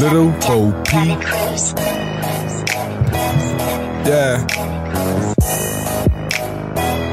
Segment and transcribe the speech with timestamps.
[0.00, 1.20] Little Bo Peep.
[4.06, 4.44] Yeah.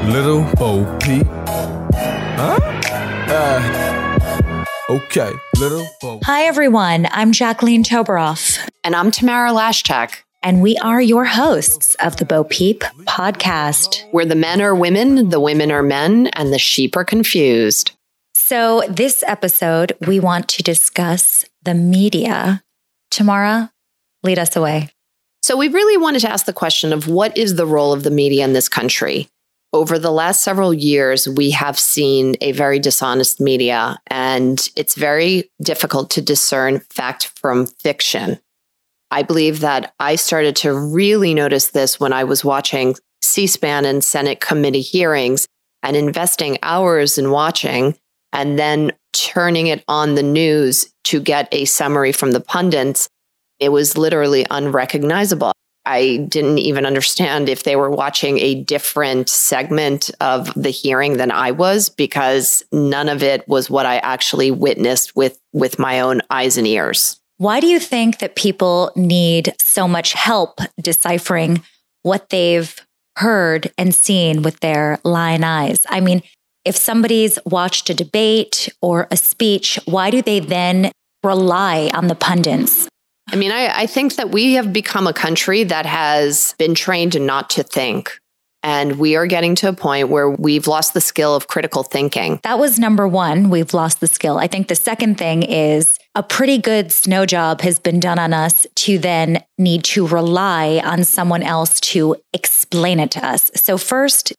[0.06, 1.26] Little Bo Peep.
[2.36, 2.58] Huh?
[3.28, 6.20] Uh, okay, Little Bo.
[6.24, 7.06] Hi, everyone.
[7.12, 12.44] I'm Jacqueline Toberoff, And I'm Tamara Lashchak, and we are your hosts of the Bo
[12.44, 14.02] Peep podcast.
[14.12, 17.92] where the men are women, the women are men, and the sheep are confused.
[18.34, 22.62] So, this episode, we want to discuss the media.
[23.12, 23.70] Tamara,
[24.22, 24.90] lead us away.
[25.42, 28.10] So, we really wanted to ask the question of what is the role of the
[28.10, 29.28] media in this country?
[29.74, 35.50] Over the last several years, we have seen a very dishonest media, and it's very
[35.62, 38.38] difficult to discern fact from fiction.
[39.10, 43.84] I believe that I started to really notice this when I was watching C SPAN
[43.84, 45.46] and Senate committee hearings
[45.82, 47.96] and investing hours in watching
[48.32, 53.08] and then turning it on the news to get a summary from the pundits.
[53.60, 55.52] It was literally unrecognizable.
[55.84, 61.30] I didn't even understand if they were watching a different segment of the hearing than
[61.30, 66.20] I was because none of it was what I actually witnessed with with my own
[66.30, 67.20] eyes and ears.
[67.38, 71.62] Why do you think that people need so much help deciphering
[72.02, 72.74] what they've
[73.16, 75.84] heard and seen with their lying eyes?
[75.88, 76.22] I mean,
[76.64, 80.92] if somebody's watched a debate or a speech, why do they then
[81.24, 82.88] rely on the pundits?
[83.30, 87.20] I mean, I, I think that we have become a country that has been trained
[87.20, 88.18] not to think.
[88.64, 92.38] And we are getting to a point where we've lost the skill of critical thinking.
[92.44, 93.50] That was number one.
[93.50, 94.38] We've lost the skill.
[94.38, 98.32] I think the second thing is a pretty good snow job has been done on
[98.32, 103.50] us to then need to rely on someone else to explain it to us.
[103.56, 104.32] So, first,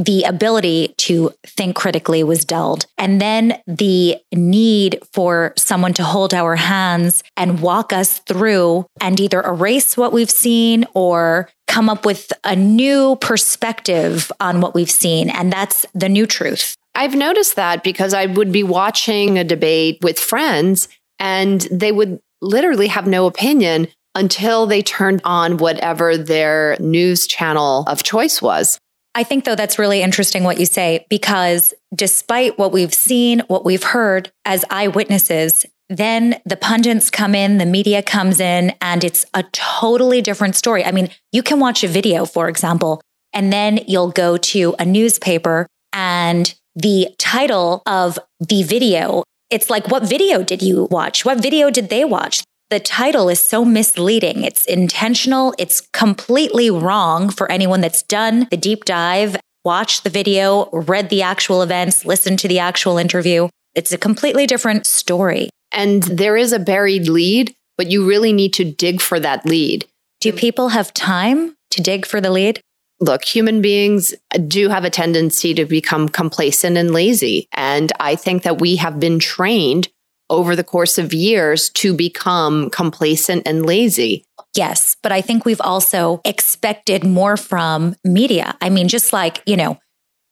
[0.00, 2.86] the ability to think critically was dulled.
[2.96, 9.20] And then the need for someone to hold our hands and walk us through and
[9.20, 14.90] either erase what we've seen or come up with a new perspective on what we've
[14.90, 15.28] seen.
[15.28, 16.74] And that's the new truth.
[16.94, 22.20] I've noticed that because I would be watching a debate with friends and they would
[22.40, 28.78] literally have no opinion until they turned on whatever their news channel of choice was.
[29.14, 33.64] I think, though, that's really interesting what you say, because despite what we've seen, what
[33.64, 39.26] we've heard as eyewitnesses, then the pundits come in, the media comes in, and it's
[39.34, 40.84] a totally different story.
[40.84, 44.84] I mean, you can watch a video, for example, and then you'll go to a
[44.84, 51.24] newspaper and the title of the video, it's like, what video did you watch?
[51.24, 52.44] What video did they watch?
[52.70, 54.44] The title is so misleading.
[54.44, 55.54] It's intentional.
[55.58, 61.22] It's completely wrong for anyone that's done the deep dive, watched the video, read the
[61.22, 63.48] actual events, listened to the actual interview.
[63.74, 65.50] It's a completely different story.
[65.72, 69.86] And there is a buried lead, but you really need to dig for that lead.
[70.20, 72.60] Do people have time to dig for the lead?
[73.00, 74.14] Look, human beings
[74.46, 77.48] do have a tendency to become complacent and lazy.
[77.52, 79.88] And I think that we have been trained
[80.30, 84.24] over the course of years to become complacent and lazy.
[84.56, 88.56] Yes, but I think we've also expected more from media.
[88.60, 89.78] I mean, just like, you know,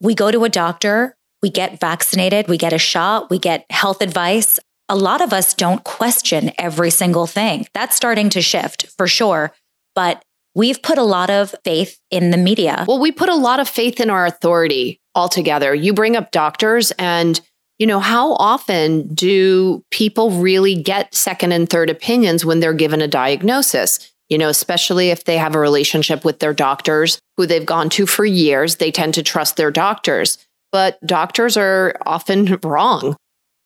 [0.00, 4.00] we go to a doctor, we get vaccinated, we get a shot, we get health
[4.00, 4.58] advice.
[4.88, 7.66] A lot of us don't question every single thing.
[7.74, 9.52] That's starting to shift for sure.
[9.94, 10.22] But
[10.54, 12.84] we've put a lot of faith in the media.
[12.88, 15.74] Well, we put a lot of faith in our authority altogether.
[15.74, 17.40] You bring up doctors and
[17.78, 23.00] you know, how often do people really get second and third opinions when they're given
[23.00, 24.12] a diagnosis?
[24.28, 28.06] You know, especially if they have a relationship with their doctors who they've gone to
[28.06, 30.38] for years, they tend to trust their doctors.
[30.72, 33.16] But doctors are often wrong.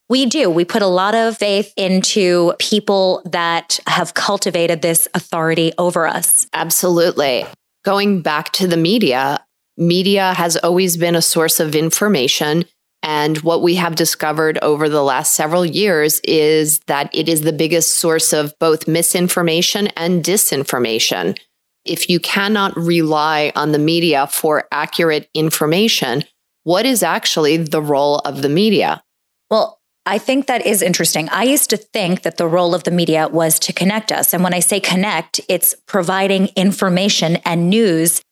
[0.09, 0.51] We do.
[0.51, 6.47] We put a lot of faith into people that have cultivated this authority over us.
[6.53, 7.47] Absolutely.
[7.83, 9.45] Going back to the media,
[9.79, 12.67] media has always been a source of information.
[13.03, 17.53] And what we have discovered over the last several years is that it is the
[17.53, 21.37] biggest source of both misinformation and disinformation.
[21.85, 26.23] If you cannot rely on the media for accurate information,
[26.63, 29.03] what is actually the role of the media?
[29.51, 31.29] Well, I think that is interesting.
[31.31, 34.33] I used to think that the role of the media was to connect us.
[34.33, 38.23] And when I say connect, it's providing information and news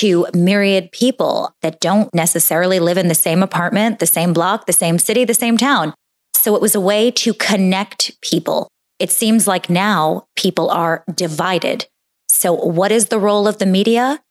[0.00, 4.72] to myriad people that don't necessarily live in the same apartment, the same block, the
[4.72, 5.92] same city, the same town.
[6.32, 8.68] So it was a way to connect people.
[8.98, 11.86] It seems like now people are divided.
[12.30, 14.22] So, what is the role of the media?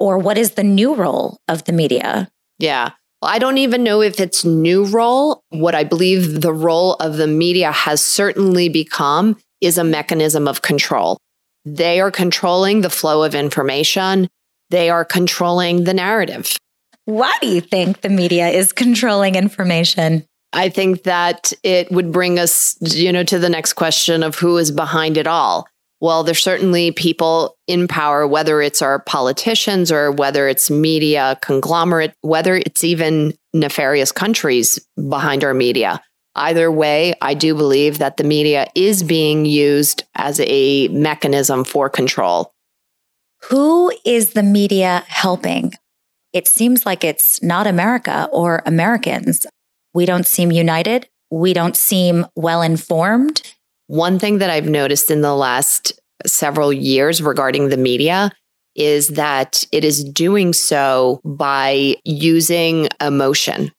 [0.00, 2.28] Or what is the new role of the media?
[2.58, 2.90] Yeah.
[3.22, 5.42] I don't even know if it's new role.
[5.50, 10.62] What I believe the role of the media has certainly become is a mechanism of
[10.62, 11.18] control.
[11.64, 14.28] They are controlling the flow of information.
[14.72, 16.56] They are controlling the narrative.
[17.04, 20.24] Why do you think the media is controlling information?
[20.54, 24.56] I think that it would bring us, you know, to the next question of who
[24.56, 25.66] is behind it all.
[26.00, 32.14] Well, there's certainly people in power, whether it's our politicians or whether it's media conglomerate,
[32.22, 36.00] whether it's even nefarious countries behind our media.
[36.34, 41.90] Either way, I do believe that the media is being used as a mechanism for
[41.90, 42.54] control.
[43.50, 45.72] Who is the media helping?
[46.32, 49.46] It seems like it's not America or Americans.
[49.94, 51.08] We don't seem united.
[51.30, 53.42] We don't seem well informed.
[53.88, 55.92] One thing that I've noticed in the last
[56.26, 58.32] several years regarding the media
[58.74, 63.70] is that it is doing so by using emotion.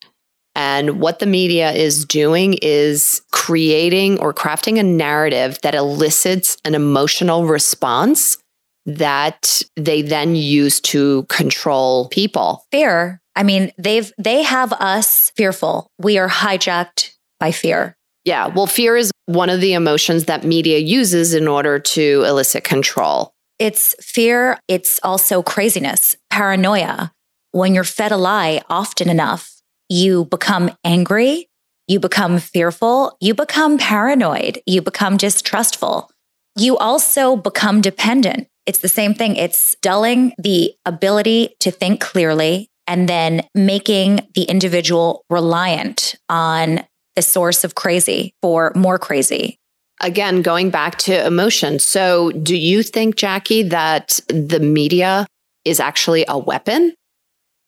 [0.54, 6.76] And what the media is doing is creating or crafting a narrative that elicits an
[6.76, 8.36] emotional response
[8.86, 12.64] that they then use to control people.
[12.70, 13.20] Fear.
[13.36, 15.88] I mean, they've they have us fearful.
[15.98, 17.10] We are hijacked
[17.40, 17.96] by fear.
[18.24, 22.64] Yeah, well fear is one of the emotions that media uses in order to elicit
[22.64, 23.32] control.
[23.58, 27.12] It's fear, it's also craziness, paranoia.
[27.52, 31.48] When you're fed a lie often enough, you become angry,
[31.86, 36.10] you become fearful, you become paranoid, you become distrustful.
[36.56, 38.48] You also become dependent.
[38.66, 39.36] It's the same thing.
[39.36, 46.84] It's dulling the ability to think clearly and then making the individual reliant on
[47.16, 49.58] the source of crazy for more crazy.
[50.00, 51.78] Again, going back to emotion.
[51.78, 55.26] So, do you think, Jackie, that the media
[55.64, 56.94] is actually a weapon?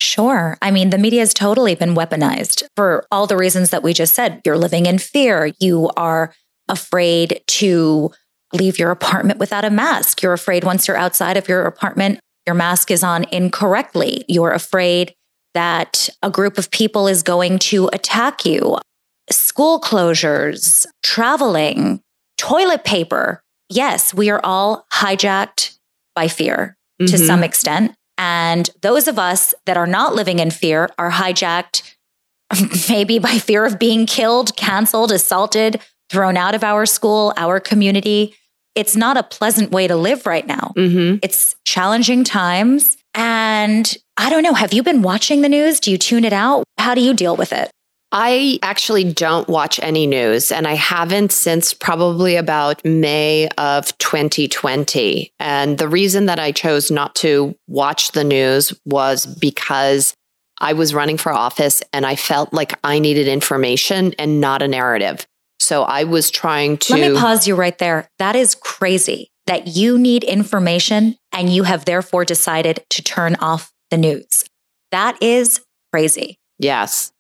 [0.01, 0.59] Sure.
[0.61, 4.15] I mean, the media has totally been weaponized for all the reasons that we just
[4.15, 4.43] said.
[4.45, 5.53] You're living in fear.
[5.61, 6.35] You are
[6.69, 8.11] afraid to
[8.57, 10.23] leave your apartment without a mask.
[10.23, 14.25] You're afraid once you're outside of your apartment, your mask is on incorrectly.
[14.29, 15.15] You're afraid
[15.55, 18.79] that a group of people is going to attack you.
[19.31, 22.01] School closures, traveling,
[22.39, 23.43] toilet paper.
[23.69, 25.77] Yes, we are all hijacked
[26.15, 27.11] by fear mm-hmm.
[27.11, 27.95] to some extent.
[28.19, 31.95] And those of us that are not living in fear are hijacked
[32.89, 35.81] maybe by fear of being killed, canceled, assaulted,
[36.11, 38.35] thrown out of our school, our community.
[38.77, 40.73] It's not a pleasant way to live right now.
[40.77, 41.19] Mm-hmm.
[41.23, 42.97] It's challenging times.
[43.15, 45.81] And I don't know, have you been watching the news?
[45.81, 46.65] Do you tune it out?
[46.79, 47.71] How do you deal with it?
[48.13, 55.33] I actually don't watch any news, and I haven't since probably about May of 2020.
[55.41, 60.15] And the reason that I chose not to watch the news was because
[60.61, 64.69] I was running for office and I felt like I needed information and not a
[64.69, 65.27] narrative.
[65.61, 66.97] So I was trying to.
[66.97, 68.09] Let me pause you right there.
[68.19, 73.73] That is crazy that you need information and you have therefore decided to turn off
[73.91, 74.45] the news.
[74.91, 75.61] That is
[75.93, 76.39] crazy.
[76.59, 77.13] Yes.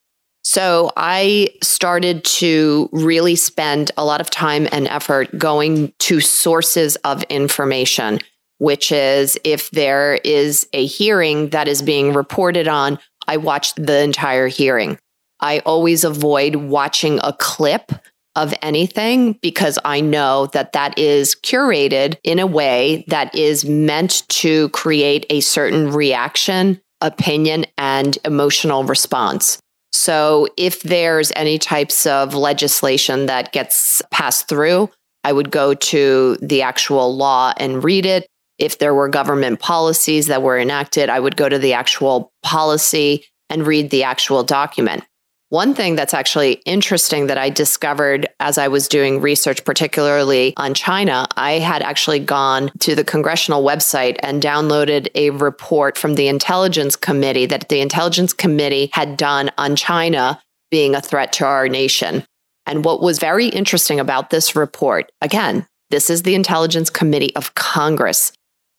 [0.43, 6.95] So I started to really spend a lot of time and effort going to sources
[6.97, 8.21] of information,
[8.59, 14.03] which is if there is a hearing that is being reported on, I watch the
[14.03, 14.99] entire hearing.
[15.41, 17.91] I always avoid watching a clip
[18.37, 24.29] of anything because I know that that is curated in a way that is meant
[24.29, 29.59] to create a certain reaction, opinion, and emotional response.
[29.93, 34.91] So if there's any types of legislation that gets passed through,
[35.25, 38.27] I would go to the actual law and read it.
[38.59, 43.25] If there were government policies that were enacted, I would go to the actual policy
[43.49, 45.05] and read the actual document.
[45.51, 50.75] One thing that's actually interesting that I discovered as I was doing research, particularly on
[50.75, 56.27] China, I had actually gone to the congressional website and downloaded a report from the
[56.27, 60.41] Intelligence Committee that the Intelligence Committee had done on China
[60.73, 62.25] being a threat to our nation.
[62.67, 67.55] And what was very interesting about this report, again, this is the Intelligence Committee of
[67.55, 68.33] Congress.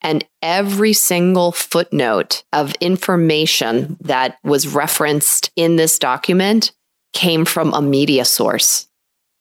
[0.08, 6.72] And every single footnote of information that was referenced in this document
[7.12, 8.88] came from a media source.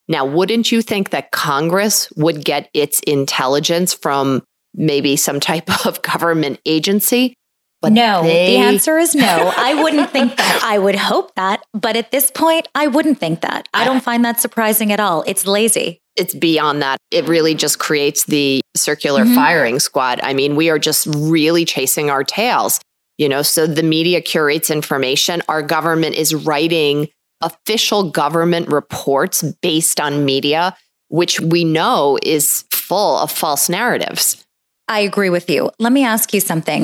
[0.09, 4.43] Now, wouldn't you think that Congress would get its intelligence from
[4.73, 7.33] maybe some type of government agency?
[7.81, 8.55] But no, they...
[8.55, 9.53] the answer is no.
[9.57, 10.61] I wouldn't think that.
[10.63, 11.63] I would hope that.
[11.73, 13.67] But at this point, I wouldn't think that.
[13.73, 15.23] I don't find that surprising at all.
[15.27, 16.97] It's lazy it's beyond that.
[17.11, 19.35] It really just creates the circular mm-hmm.
[19.35, 20.19] firing squad.
[20.21, 22.81] I mean, we are just really chasing our tails,
[23.17, 25.41] you know, so the media curates information.
[25.47, 27.07] Our government is writing
[27.41, 30.75] official government reports based on media,
[31.09, 34.43] which we know is full of false narratives.
[34.87, 35.69] I agree with you.
[35.79, 36.83] Let me ask you something.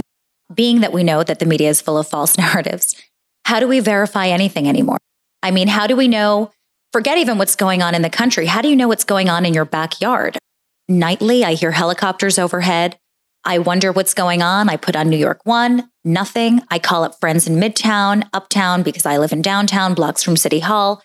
[0.54, 2.96] Being that we know that the media is full of false narratives,
[3.46, 4.98] how do we verify anything anymore?
[5.42, 6.52] I mean, how do we know?
[6.92, 8.46] Forget even what's going on in the country.
[8.46, 10.38] How do you know what's going on in your backyard?
[10.88, 12.98] Nightly, I hear helicopters overhead.
[13.46, 14.70] I wonder what's going on.
[14.70, 16.62] I put on New York One, nothing.
[16.70, 20.60] I call up friends in Midtown, Uptown, because I live in downtown, blocks from City
[20.60, 21.02] Hall.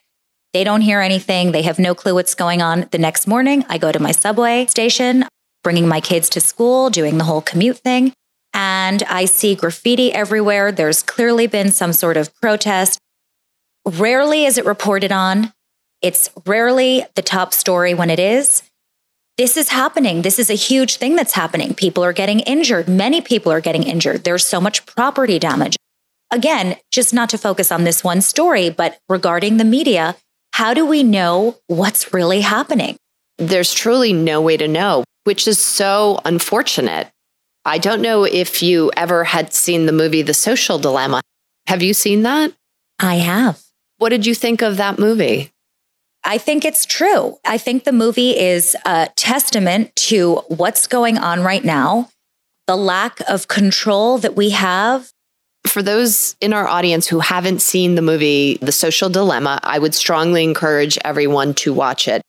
[0.53, 1.53] They don't hear anything.
[1.53, 2.87] They have no clue what's going on.
[2.91, 5.25] The next morning, I go to my subway station,
[5.65, 8.13] bringing my kids to school, doing the whole commute thing.
[8.59, 10.73] And I see graffiti everywhere.
[10.73, 12.99] There's clearly been some sort of protest.
[13.87, 15.53] Rarely is it reported on.
[16.03, 18.65] It's rarely the top story when it is.
[19.37, 20.23] This is happening.
[20.23, 21.73] This is a huge thing that's happening.
[21.73, 22.89] People are getting injured.
[22.89, 24.25] Many people are getting injured.
[24.25, 25.77] There's so much property damage.
[26.33, 30.17] Again, just not to focus on this one story, but regarding the media,
[30.55, 32.97] how do we know what's really happening?
[33.37, 37.09] There's truly no way to know, which is so unfortunate.
[37.65, 41.21] I don't know if you ever had seen the movie The Social Dilemma.
[41.67, 42.53] Have you seen that?
[42.99, 43.63] I have.
[43.99, 45.53] What did you think of that movie?
[46.25, 47.39] I think it's true.
[47.45, 52.11] I think the movie is a testament to what's going on right now,
[52.67, 55.11] the lack of control that we have.
[55.67, 59.95] For those in our audience who haven't seen the movie The Social Dilemma, I would
[59.95, 62.23] strongly encourage everyone to watch it.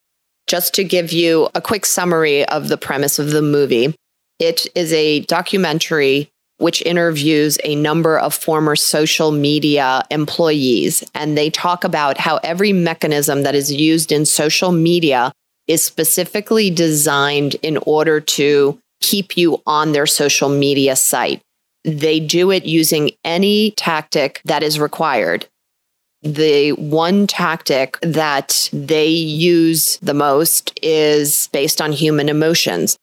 [0.48, 3.96] Just to give you a quick summary of the premise of the movie,
[4.40, 11.04] it is a documentary which interviews a number of former social media employees.
[11.16, 15.32] And they talk about how every mechanism that is used in social media
[15.68, 21.42] is specifically designed in order to keep you on their social media site.
[21.86, 25.48] They do it using any tactic that is required.
[26.22, 32.98] The one tactic that they use the most is based on human emotions.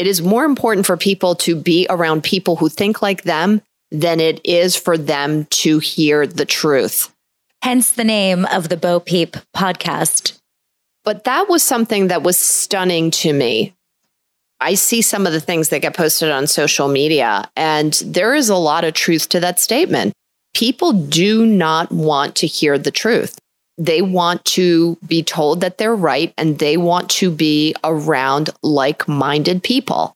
[0.00, 4.18] It is more important for people to be around people who think like them than
[4.18, 7.14] it is for them to hear the truth.
[7.62, 10.38] Hence the name of the Bo Peep podcast.
[11.04, 13.74] But that was something that was stunning to me.
[14.58, 18.48] I see some of the things that get posted on social media, and there is
[18.48, 20.14] a lot of truth to that statement.
[20.54, 23.38] People do not want to hear the truth
[23.80, 29.08] they want to be told that they're right and they want to be around like
[29.08, 30.14] minded people.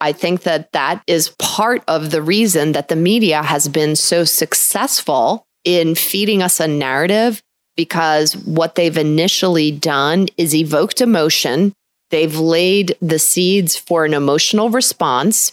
[0.00, 4.22] I think that that is part of the reason that the media has been so
[4.22, 7.42] successful in feeding us a narrative
[7.76, 11.72] because what they've initially done is evoked emotion.
[12.10, 15.52] They've laid the seeds for an emotional response.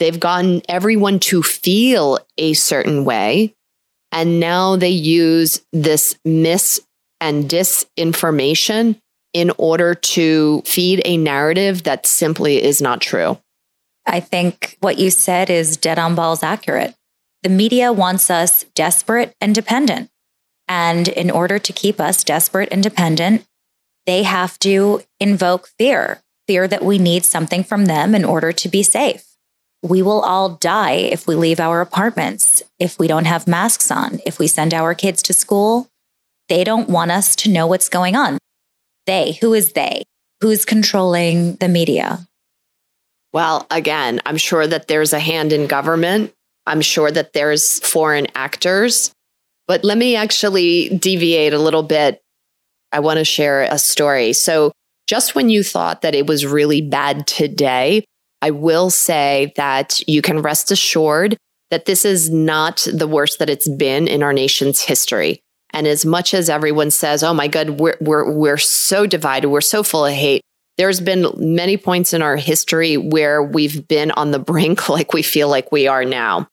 [0.00, 3.54] They've gotten everyone to feel a certain way.
[4.10, 6.80] And now they use this mis
[7.20, 9.00] and disinformation
[9.32, 13.38] in order to feed a narrative that simply is not true.
[14.06, 16.94] I think what you said is dead on balls accurate.
[17.42, 20.10] The media wants us desperate and dependent.
[20.66, 23.46] And in order to keep us desperate and dependent,
[24.06, 28.68] they have to invoke fear fear that we need something from them in order to
[28.68, 29.36] be safe.
[29.82, 34.18] We will all die if we leave our apartments, if we don't have masks on,
[34.26, 35.88] if we send our kids to school,
[36.48, 38.38] they don't want us to know what's going on.
[39.06, 40.04] They, who is they?
[40.40, 42.26] Who's controlling the media?
[43.32, 46.32] Well, again, I'm sure that there's a hand in government.
[46.66, 49.12] I'm sure that there's foreign actors.
[49.66, 52.20] But let me actually deviate a little bit.
[52.90, 54.32] I want to share a story.
[54.32, 54.72] So,
[55.06, 58.04] just when you thought that it was really bad today,
[58.42, 61.36] I will say that you can rest assured
[61.70, 65.40] that this is not the worst that it's been in our nation's history.
[65.72, 69.60] And as much as everyone says, "Oh my God, we're we're we're so divided, we're
[69.60, 70.42] so full of hate,"
[70.76, 75.22] there's been many points in our history where we've been on the brink, like we
[75.22, 76.48] feel like we are now.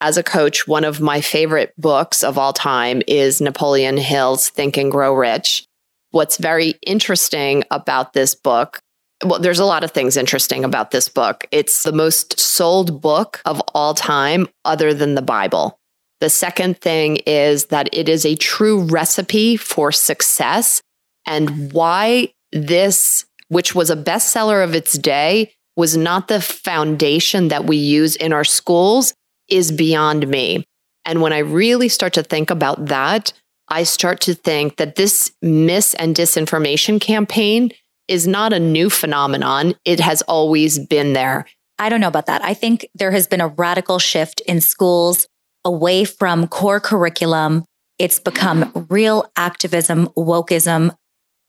[0.00, 4.76] As a coach, one of my favorite books of all time is Napoleon Hill's Think
[4.76, 5.64] and Grow Rich.
[6.10, 8.80] What's very interesting about this book
[9.24, 11.46] well, there's a lot of things interesting about this book.
[11.50, 15.78] It's the most sold book of all time, other than the Bible.
[16.20, 20.80] The second thing is that it is a true recipe for success
[21.26, 27.66] and why this, which was a bestseller of its day, was not the foundation that
[27.66, 29.12] we use in our schools
[29.48, 30.64] is beyond me.
[31.04, 33.32] And when I really start to think about that,
[33.68, 37.70] I start to think that this mis and disinformation campaign
[38.08, 39.74] is not a new phenomenon.
[39.84, 41.46] It has always been there.
[41.78, 42.42] I don't know about that.
[42.42, 45.26] I think there has been a radical shift in schools
[45.66, 47.64] away from core curriculum.
[47.98, 50.94] It's become real activism, wokeism.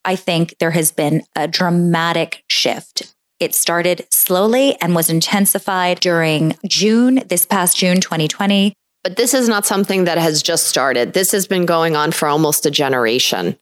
[0.03, 3.13] I think there has been a dramatic shift.
[3.39, 8.74] It started slowly and was intensified during June, this past June 2020.
[9.03, 11.13] But this is not something that has just started.
[11.13, 13.57] This has been going on for almost a generation.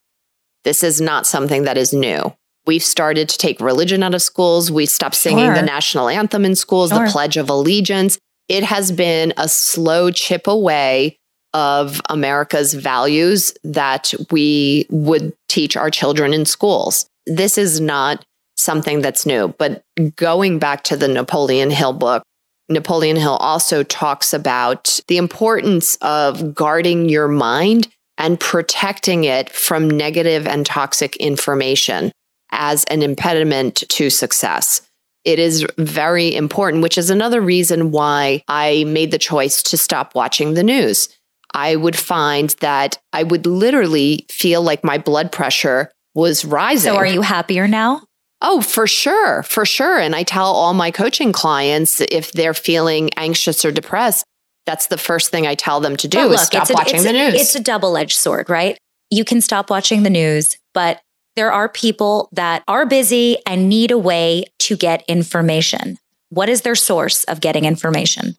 [0.63, 2.33] This is not something that is new.
[2.65, 4.71] We've started to take religion out of schools.
[4.71, 5.55] We stopped singing Sure.
[5.55, 7.05] the national anthem in schools, Sure.
[7.05, 8.17] the Pledge of Allegiance.
[8.47, 11.17] It has been a slow chip away
[11.53, 17.07] of America's values that we would teach our children in schools.
[17.25, 18.25] This is not
[18.57, 19.49] something that's new.
[19.57, 19.83] But
[20.15, 22.23] going back to the Napoleon Hill book,
[22.67, 27.87] Napoleon Hill also talks about the importance of guarding your mind
[28.17, 32.11] and protecting it from negative and toxic information
[32.51, 34.81] as an impediment to success.
[35.25, 40.15] It is very important, which is another reason why I made the choice to stop
[40.15, 41.09] watching the news.
[41.53, 46.91] I would find that I would literally feel like my blood pressure was rising.
[46.91, 48.03] So are you happier now?
[48.41, 49.97] Oh, for sure, for sure.
[49.97, 54.25] And I tell all my coaching clients if they're feeling anxious or depressed,
[54.65, 56.95] that's the first thing I tell them to do But is stop it's a, watching
[56.95, 57.41] it's the a- news.
[57.41, 58.77] It's a double edged sword, right?
[59.09, 60.99] You can stop watching the news, but
[61.35, 65.97] there are people that are busy and need a way to get information.
[66.29, 68.35] What is their source of getting information?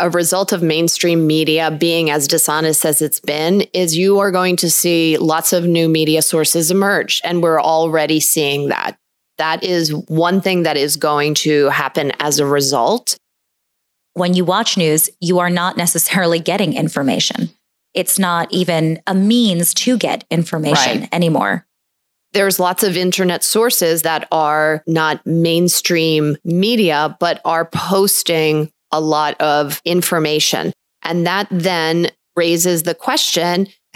[0.00, 4.56] a result of mainstream media being as dishonest as it's been is you are going
[4.56, 7.20] to see lots of new media sources emerge.
[7.24, 8.96] And we're already seeing that.
[9.38, 13.16] That is one thing that is going to happen as a result.
[14.14, 17.50] When you watch news, you are not necessarily getting information.
[17.94, 21.08] It's not even a means to get information Right.
[21.12, 21.66] anymore.
[22.32, 29.40] There's lots of internet sources that are not mainstream media, but are posting a lot
[29.40, 30.72] of information.
[31.02, 33.68] And that then raises the question.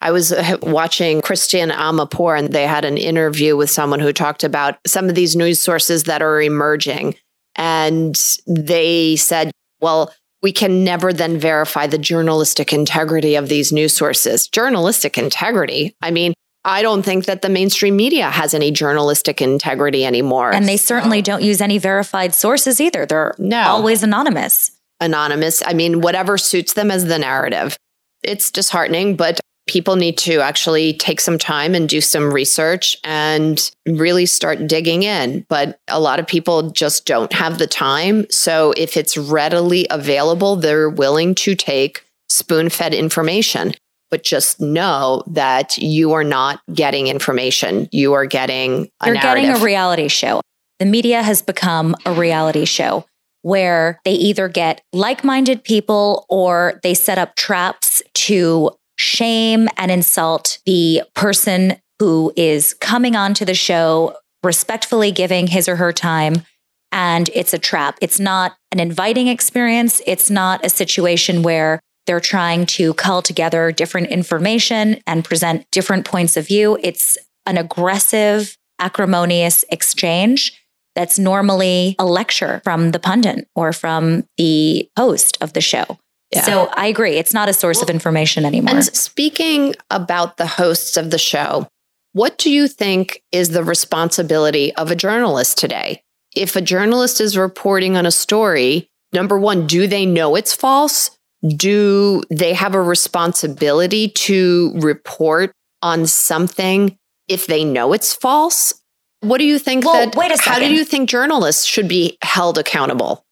[0.00, 4.78] I was watching Christiane Amanpour, and they had an interview with someone who talked about
[4.86, 7.16] some of these news sources that are emerging.
[7.56, 9.50] And they said,
[9.80, 14.46] well, we can never then verify the journalistic integrity of these news sources.
[14.48, 15.96] Journalistic integrity?
[16.02, 20.52] I mean, I don't think that the mainstream media has any journalistic integrity anymore.
[20.52, 23.04] And they certainly don't use any verified sources either.
[23.06, 23.62] They're No.
[23.62, 24.70] always anonymous.
[25.00, 25.62] anonymous.
[25.66, 27.76] I mean, whatever suits them as the narrative.
[28.22, 33.70] It's disheartening, but people need to actually take some time and do some research and
[33.86, 35.44] really start digging in.
[35.48, 38.26] But a lot of people just don't have the time.
[38.30, 43.74] So if it's readily available, they're willing to take spoon fed information.
[44.14, 47.88] But just know that you are not getting information.
[47.90, 49.46] You are getting a You're narrative.
[49.46, 50.40] getting a reality show.
[50.78, 53.06] The media has become a reality show
[53.42, 59.90] where they either get like minded people or they set up traps to shame and
[59.90, 66.44] insult the person who is coming onto the show, respectfully giving his or her time.
[66.92, 67.98] And it's a trap.
[68.00, 70.00] It's not an inviting experience.
[70.06, 76.04] It's not a situation where they're trying to cull together different information and present different
[76.04, 76.78] points of view.
[76.82, 80.60] It's an aggressive, acrimonious exchange
[80.94, 85.98] that's normally a lecture from the pundit or from the host of the show.
[86.30, 86.42] Yeah.
[86.42, 87.16] So I agree.
[87.16, 88.74] It's not a source of information anymore.
[88.74, 91.68] And speaking about the hosts of the show,
[92.12, 96.02] what do you think is the responsibility of a journalist today?
[96.34, 101.16] If a journalist is reporting on a story, number one, do they know it's false?
[101.46, 105.52] Do they have a responsibility to report
[105.82, 106.96] on something
[107.28, 108.74] if they know it's false?
[109.20, 110.52] What do you think Well, that wait a second.
[110.52, 113.24] how do you think journalists should be held accountable?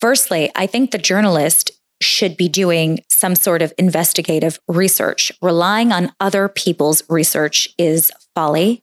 [0.00, 1.70] Firstly, I think the journalist
[2.02, 5.30] should be doing some sort of investigative research.
[5.42, 8.82] Relying on other people's research is folly.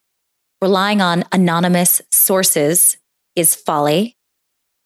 [0.62, 2.98] Relying on anonymous sources
[3.36, 4.17] is folly.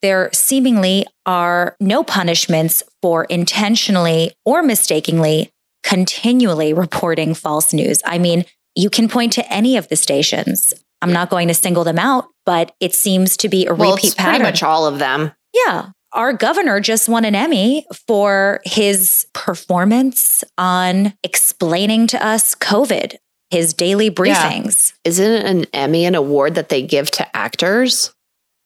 [0.01, 5.51] There seemingly are no punishments for intentionally or mistakenly
[5.83, 8.01] continually reporting false news.
[8.05, 10.73] I mean, you can point to any of the stations.
[11.01, 14.15] I'm not going to single them out, but it seems to be a Well, repeat
[14.15, 14.31] pattern.
[14.35, 15.31] pretty much all of them.
[15.53, 15.89] Yeah.
[16.13, 23.15] Our governor just won an Emmy for his performance on explaining to us COVID,
[23.49, 24.93] his daily briefings.
[25.05, 28.13] Isn't it an Emmy an award that they give to actors?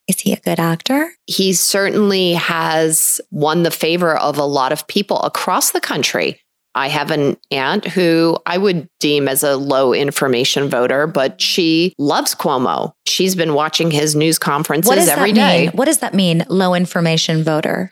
[0.07, 1.11] Is he a good actor?
[1.27, 6.39] he certainly has won the favor of a lot of people across the country.
[6.75, 11.93] I have an aunt who I would deem as a low information voter, but she
[11.97, 12.91] loves Cuomo.
[13.07, 15.69] She's been watching his news conferences every day.
[15.73, 17.91] What does that mean, low information voter?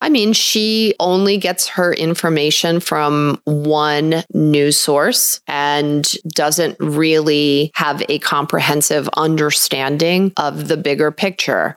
[0.00, 8.02] I mean, she only gets her information from one news source and doesn't really have
[8.08, 11.76] a comprehensive understanding of the bigger picture.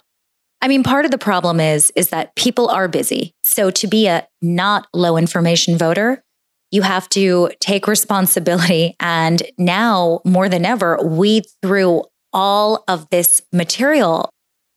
[0.62, 3.34] I mean, part of the problem is is that people are busy.
[3.44, 6.24] So to be a not low information voter,
[6.70, 13.42] you have to take responsibility and now more than ever weed through all of this
[13.52, 14.30] material.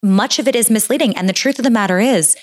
[0.03, 2.35] Much of it is misleading and the truth of the matter is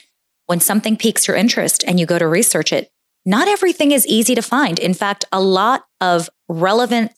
[0.52, 2.92] when something piques your interest and you go to research it,
[3.24, 4.78] not everything is easy to find.
[4.78, 7.10] In fact, a lot of relevant,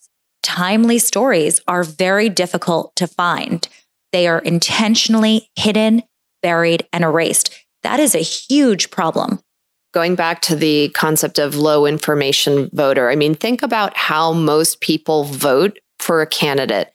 [0.44, 3.66] timely stories are very difficult to find.
[4.12, 6.04] They are intentionally hidden,
[6.44, 7.52] buried, and erased.
[7.82, 9.40] That is a huge problem.
[9.92, 14.80] Going back to the concept of low information voter, I mean, think about how most
[14.80, 16.92] people vote for a candidate.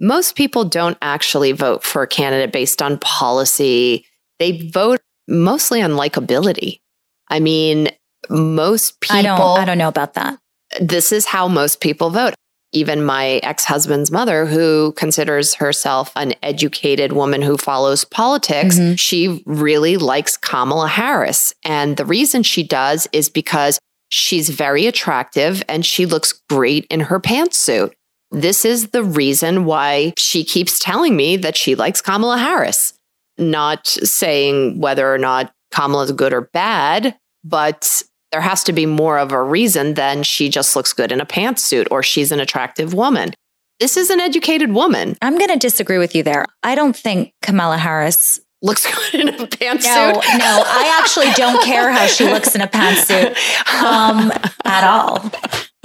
[0.00, 4.04] Most people don't actually vote for a candidate based on policy.
[4.40, 6.80] They vote mostly on likability.
[7.28, 7.88] I mean,
[8.28, 9.18] most people.
[9.18, 10.38] I don't, I don't know about that.
[10.80, 12.34] This is how most people vote.
[12.72, 18.94] Even my ex husband's mother, who considers herself an educated woman who follows politics, mm-hmm.
[18.96, 21.54] she really likes Kamala Harris.
[21.64, 27.00] And the reason she does is because she's very attractive and she looks great in
[27.00, 27.92] her pantsuit.
[28.32, 32.92] This is the reason why she keeps telling me that she likes Kamala Harris
[33.38, 38.86] not saying whether or not Kamala is good or bad, but there has to be
[38.86, 42.40] more of a reason than she just looks good in a pantsuit or she's an
[42.40, 43.32] attractive woman.
[43.78, 45.16] This is an educated woman.
[45.20, 46.46] I'm going to disagree with you there.
[46.62, 49.84] I don't think Kamala Harris looks good in a pantsuit.
[49.84, 53.36] No, no, I actually don't care how she looks in a pantsuit
[53.82, 54.32] um,
[54.64, 55.30] at all.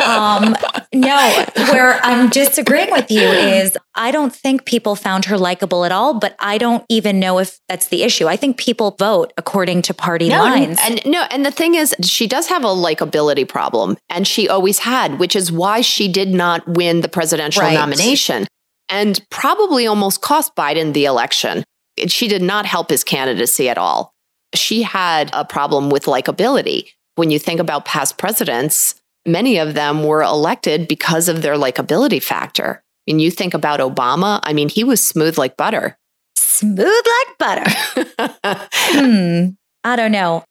[0.02, 0.56] Um,
[0.94, 5.92] no, where I'm disagreeing with you is I don't think people found her likable at
[5.92, 8.28] all, but I don't even know if that's the issue.
[8.28, 10.80] I think people vote according to party no, lines.
[10.84, 14.50] And, and no, and the thing is, she does have a likability problem, and she
[14.50, 17.74] always had, which is why she did not win the presidential right.
[17.74, 18.48] nomination
[18.92, 21.64] and probably almost cost Biden the election.
[22.08, 24.14] She did not help his candidacy at all.
[24.54, 26.90] She had a problem with likability.
[27.16, 32.22] When you think about past presidents, many of them were elected because of their likability
[32.22, 32.84] factor.
[33.08, 35.98] I mean, you think about Obama, I mean, he was smooth like butter.
[36.36, 37.70] Smooth like butter.
[38.74, 39.50] hmm.
[39.84, 40.44] I don't know.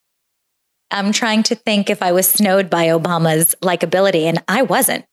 [0.91, 5.05] I'm trying to think if I was snowed by Obama's likability, and I wasn't.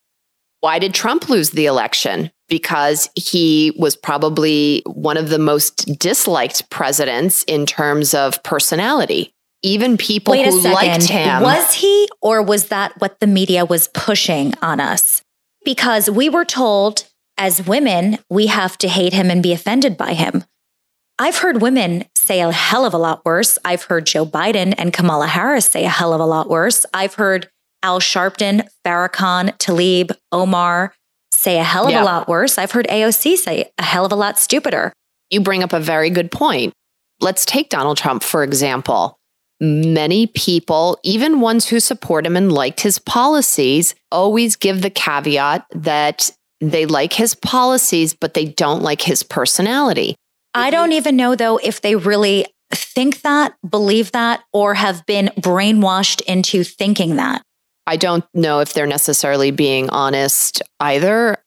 [0.60, 2.32] Why did Trump lose the election?
[2.50, 9.36] Because he was probably one of the most disliked presidents in terms of personality
[9.68, 11.44] even people Wait who liked him.
[11.44, 15.22] Was he, or was that what the media was pushing on us?
[15.66, 17.06] Because we were told
[17.38, 20.44] as women, we have to hate him and be offended by him.
[21.20, 23.58] I've heard women say a hell of a lot worse.
[23.66, 26.86] I've heard Joe Biden and Kamala Harris say a hell of a lot worse.
[26.94, 27.50] I've heard
[27.84, 30.94] Al Sharpton, Farrakhan, Tlaib, Omar
[31.32, 32.02] say a hell of yep.
[32.02, 32.58] a lot worse.
[32.58, 34.94] I've heard AOC say a hell of a lot stupider.
[35.30, 36.74] You bring up a very good point.
[37.20, 39.17] Let's take Donald Trump, for example
[39.60, 45.66] many people, even ones who support him and liked his policies, always give the caveat
[45.72, 50.16] that they like his policies, but they don't like his personality.
[50.54, 55.30] I don't even know, though, if they really think that, believe that, or have been
[55.40, 57.42] brainwashed into thinking that.
[57.86, 61.38] I don't know if they're necessarily being honest either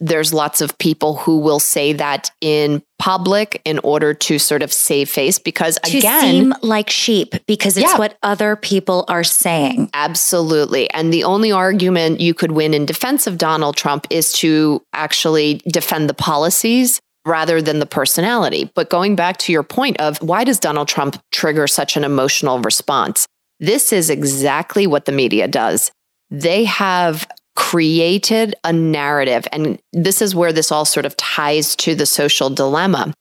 [0.00, 4.72] there's lots of people who will say that in public in order to sort of
[4.72, 9.24] save face because to again seem like sheep because it's yeah, what other people are
[9.24, 9.90] saying.
[9.94, 10.90] Absolutely.
[10.90, 15.62] And the only argument you could win in defense of Donald Trump is to actually
[15.68, 18.70] defend the policies rather than the personality.
[18.74, 22.60] But going back to your point of why does Donald Trump trigger such an emotional
[22.60, 23.26] response?
[23.60, 25.90] This is exactly what the media does.
[26.30, 29.46] They have created a narrative.
[29.52, 33.12] And this is where this all sort of ties to the social dilemma.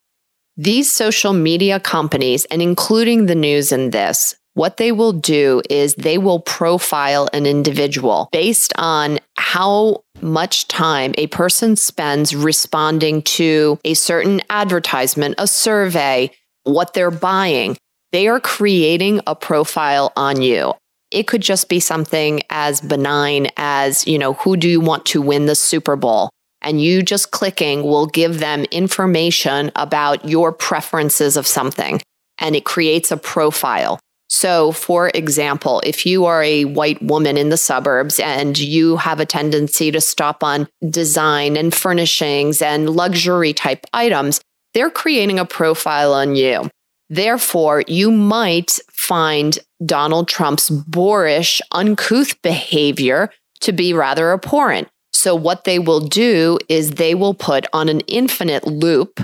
[0.58, 5.96] These social media companies, and including the news in this, what they will do is
[5.96, 13.80] they will profile an individual based on how much time a person spends responding to
[13.86, 16.30] a certain advertisement, a survey,
[16.64, 17.78] what they're buying.
[18.12, 20.74] They are creating a profile on you.
[21.12, 25.22] It could just be something as benign as, you know, who do you want to
[25.22, 26.30] win the Super Bowl?
[26.62, 32.02] And you just clicking will give them information about your preferences of something
[32.38, 34.00] and it creates a profile.
[34.30, 39.20] So, for example, if you are a white woman in the suburbs and you have
[39.20, 44.40] a tendency to stop on design and furnishings and luxury type items,
[44.76, 46.70] they're creating a profile on you.
[47.10, 53.30] Therefore, you might find Donald Trump's boorish, uncouth behavior
[53.62, 54.90] to be rather abhorrent.
[55.14, 59.20] So, what they will do is they will put on an infinite loop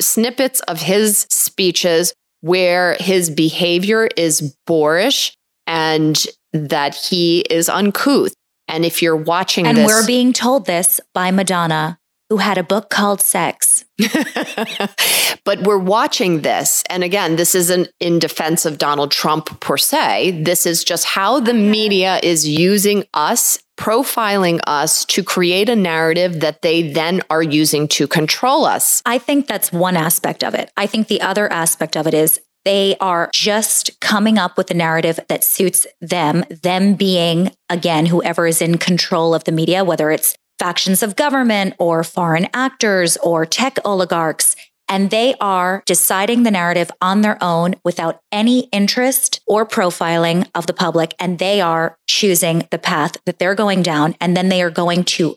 [0.00, 8.32] snippets of his speeches where his behavior is boorish and that he is uncouth.
[8.68, 11.97] And if you're watching and this, we're being told this by Madonna,
[12.28, 13.84] who had a book called Sex.
[15.44, 16.84] but we're watching this.
[16.90, 20.42] And again, this isn't in defense of Donald Trump per se.
[20.42, 26.40] This is just how the media is using us, profiling us to create a narrative
[26.40, 29.02] that they then are using to control us.
[29.06, 30.70] I think that's one aspect of it.
[30.76, 34.74] I think the other aspect of it is they are just coming up with a
[34.74, 40.10] narrative that suits them, them being, again, whoever is in control of the media, whether
[40.10, 44.56] it's factions of government or foreign actors or tech oligarchs.
[44.90, 50.66] And they are deciding the narrative on their own without any interest or profiling of
[50.66, 51.14] the public.
[51.20, 54.16] And they are choosing the path that they're going down.
[54.20, 55.36] And then they are going to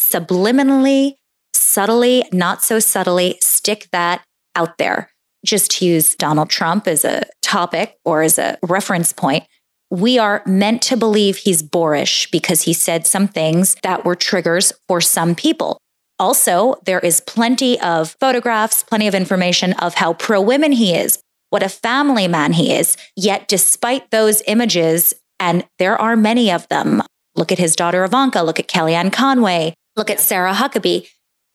[0.00, 1.14] subliminally,
[1.52, 5.10] subtly, not so subtly stick that out there.
[5.44, 9.44] Just to use Donald Trump as a topic or as a reference point,
[9.92, 14.72] we are meant to believe he's boorish because he said some things that were triggers
[14.88, 15.76] for some people.
[16.18, 21.20] Also, there is plenty of photographs, plenty of information of how pro women he is,
[21.50, 22.96] what a family man he is.
[23.16, 27.02] Yet, despite those images, and there are many of them,
[27.36, 31.06] look at his daughter Ivanka, look at Kellyanne Conway, look at Sarah Huckabee.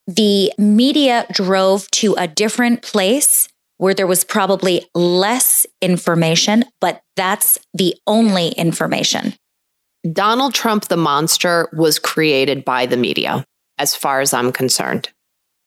[0.05, 7.57] The media drove to a different place where there was probably less information, but that's
[7.73, 9.33] the only information.
[10.11, 13.43] Donald Trump, the monster, was created by the media,
[13.77, 15.09] as far as I'm concerned.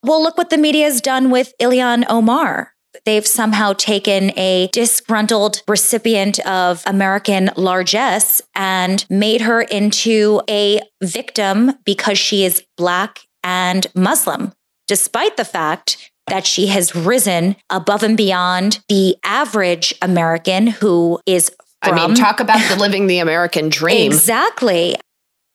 [0.03, 2.73] Well, look what the media has done with Ilhan Omar.
[3.05, 11.73] They've somehow taken a disgruntled recipient of American largesse and made her into a victim
[11.85, 14.53] because she is Black and Muslim,
[14.89, 21.51] despite the fact that she has risen above and beyond the average American who is
[21.83, 24.13] from, I mean, talk about the living the American dream.
[24.13, 24.97] Exactly.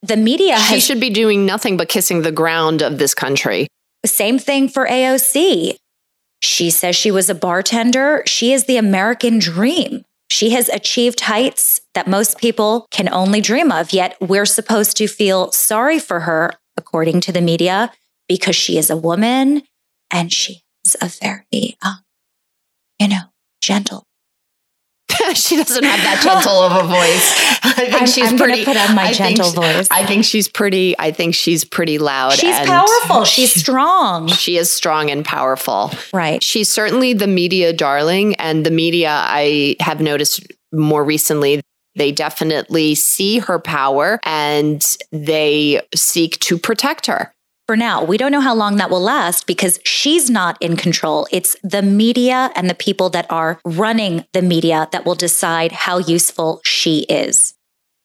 [0.02, 3.68] The media She has, should be doing nothing but kissing the ground of this country.
[4.06, 5.78] Same thing for AOC.
[6.42, 8.22] She says she was a bartender.
[8.28, 10.04] She is the American dream.
[10.30, 15.08] She has achieved heights that most people can only dream of, yet we're supposed to
[15.08, 17.92] feel sorry for her, according to the media,
[18.28, 19.64] because she is a woman
[20.12, 21.96] and she is a very, uh,
[23.00, 23.22] you know,
[23.62, 24.06] gentle.
[25.34, 27.34] she doesn't have that gentle of a voice.
[27.64, 28.66] I think I'm, she's I'm pretty.
[28.66, 29.88] Put on my I gentle think, voice.
[29.92, 30.98] I think she's pretty.
[30.98, 32.34] I think she's pretty loud.
[32.34, 33.24] She's powerful.
[33.24, 34.28] She's strong.
[34.28, 35.92] She is strong and powerful.
[36.14, 36.42] Right.
[36.44, 39.10] She's certainly the media darling, and the media.
[39.12, 41.62] I have noticed more recently
[41.96, 47.34] they definitely see her power and they seek to protect her
[47.68, 48.04] for now.
[48.04, 51.28] We don't know how long that will last because she's not in control.
[51.32, 55.98] It's the media and the people that are running the media that will decide how
[55.98, 57.54] useful she is.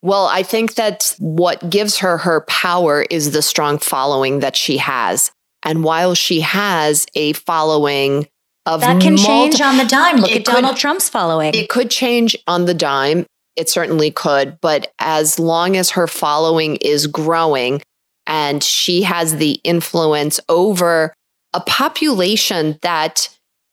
[0.02, 4.78] Well, I think that what gives her her power is the strong following that she
[4.78, 5.30] has.
[5.62, 8.26] And while she has a following
[8.64, 10.16] of that can multi- change on the dime.
[10.16, 11.54] Look at could, Donald Trump's following.
[11.54, 13.26] It could change on the dime.
[13.56, 14.58] It certainly could.
[14.60, 17.82] But as long as her following is growing,
[18.26, 21.14] and she has the influence over
[21.52, 23.28] a population that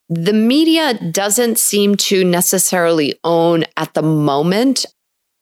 [0.09, 4.85] the media doesn't seem to necessarily own at the moment.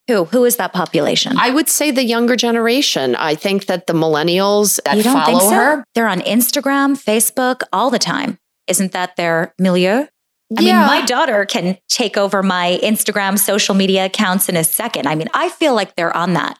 [0.07, 0.25] Who?
[0.25, 1.37] Who is that population?
[1.37, 3.15] I would say the younger generation.
[3.15, 5.55] I think that the millennials that you don't follow think so?
[5.55, 5.83] her.
[5.95, 8.37] They're on Instagram, Facebook all the time.
[8.67, 10.05] Isn't that their milieu?
[10.57, 10.79] I yeah.
[10.79, 15.07] mean, my daughter can take over my Instagram social media accounts in a second.
[15.07, 16.59] I mean, I feel like they're on that.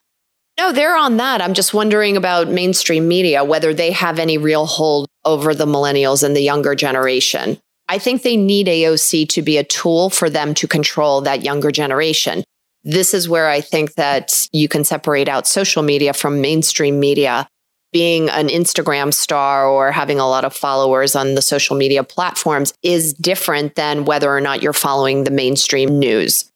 [0.58, 1.42] No, they're on that.
[1.42, 6.24] I'm just wondering about mainstream media, whether they have any real hold over the millennials
[6.24, 7.58] and the younger generation.
[7.90, 11.72] I think they need AOC to be a tool for them to control that younger
[11.72, 12.44] generation.
[12.84, 17.48] This is where I think that you can separate out social media from mainstream media.
[17.92, 22.74] Being an Instagram star or having a lot of followers on the social media platforms
[22.82, 26.52] is different than whether or not you're following the mainstream news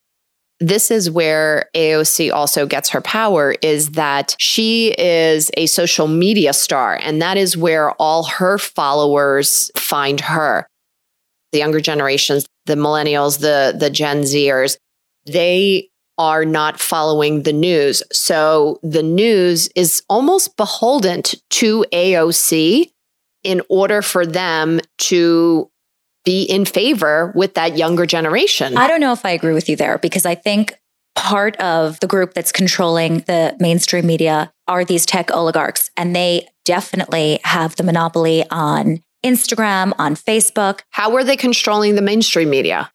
[0.60, 6.54] this is where AOC also gets her power is that she is a social media
[6.54, 10.68] star and that is where all her followers find her.
[11.52, 14.78] The younger generations, the millennials, the the Gen Zers,
[15.26, 18.04] they are not following the news.
[18.12, 22.92] So the news is almost beholden to AOC
[23.44, 25.72] in order for them to
[26.26, 28.78] be in favor with that younger generation.
[28.78, 30.74] I don't know if I agree with you there because I think
[31.16, 36.48] part of the group that's controlling the mainstream media are these tech oligarchs, and they
[36.66, 40.82] definitely have the monopoly on Instagram, on Facebook.
[40.92, 42.92] How are they controlling the mainstream media?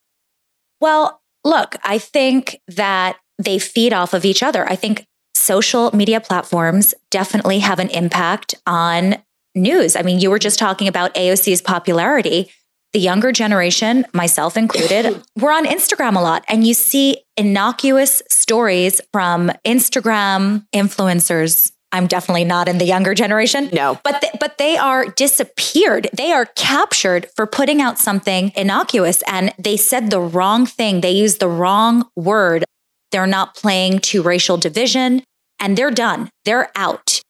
[0.80, 4.68] Well, look, I think that they feed off of each other.
[4.68, 9.16] I think social media platforms definitely have an impact on
[9.54, 9.96] news.
[9.96, 12.50] I mean, you were just talking about AOC's popularity.
[12.94, 19.00] The younger generation, myself included, we're on Instagram a lot, and you see innocuous stories
[19.12, 21.72] from Instagram influencers.
[21.90, 23.68] I'm definitely not in the younger generation.
[23.72, 23.98] No.
[24.04, 26.08] But th- but they are disappeared.
[26.12, 31.00] They are captured for putting out something innocuous and they said the wrong thing.
[31.02, 32.64] They used the wrong word.
[33.12, 35.22] They're not playing to racial division
[35.60, 36.30] and they're done.
[36.44, 37.20] They're out.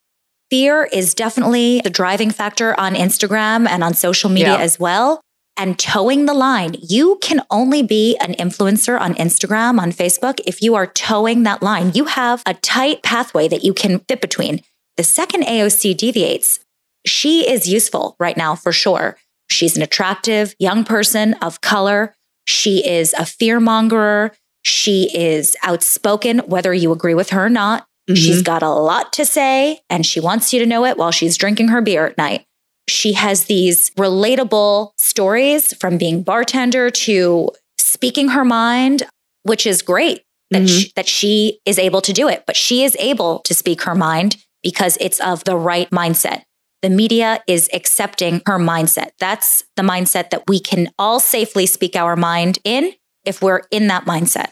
[0.50, 4.60] Fear is definitely the driving factor on Instagram and on social media Yeah.
[4.60, 5.20] as well.
[5.56, 6.74] And toeing the line.
[6.80, 11.62] You can only be an influencer on Instagram, on Facebook, if you are toeing that
[11.62, 11.92] line.
[11.94, 14.62] You have a tight pathway that you can fit between.
[14.96, 16.60] The second AOC deviates,
[17.06, 19.16] she is useful right now for sure.
[19.48, 22.14] She's an attractive young person of color.
[22.46, 24.30] She is a fear mongerer.
[24.62, 27.82] She is outspoken, whether you agree with her or not.
[28.08, 28.14] Mm-hmm.
[28.14, 31.36] She's got a lot to say and she wants you to know it while she's
[31.36, 32.46] drinking her beer at night.
[32.88, 39.04] She has these relatable stories from being bartender to speaking her mind,
[39.42, 40.68] which is great that, Mhm.
[40.68, 42.44] she, that she is able to do it.
[42.46, 46.42] But she is able to speak her mind because it's of the right mindset.
[46.82, 49.10] The media is accepting her mindset.
[49.18, 52.92] That's the mindset that we can all safely speak our mind in
[53.24, 54.50] if we're in that mindset.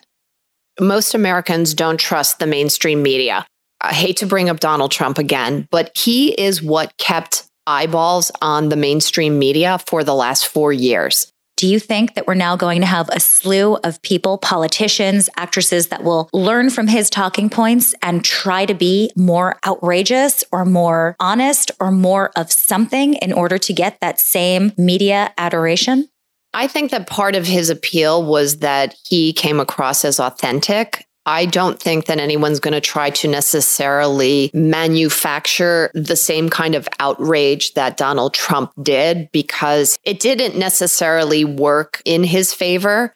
[0.81, 3.45] most Americans don't trust the mainstream media.
[3.83, 8.69] I hate to bring up Donald Trump again, but he is what kept eyeballs on
[8.69, 11.33] the mainstream media for the last four years.
[11.57, 15.89] Do you think that we're now going to have a slew of people, politicians, actresses
[15.89, 21.15] that will learn from his talking points and try to be more outrageous or more
[21.21, 26.09] honest or more of something in order to get that same media adoration?
[26.55, 31.07] I think that part of his appeal was that he came across as authentic.
[31.25, 36.89] I don't think that anyone's going to try to necessarily manufacture the same kind of
[36.99, 43.15] outrage that Donald Trump did because it didn't necessarily work in his favor.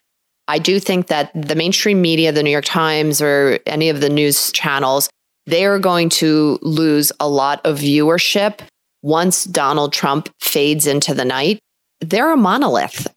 [0.49, 4.09] I do think that the mainstream media, the New York Times, or any of the
[4.09, 5.11] news channels,
[5.47, 8.61] they are going to lose a lot of viewership
[9.03, 11.59] once Donald Trump fades into the night.
[12.01, 13.09] They're a monolith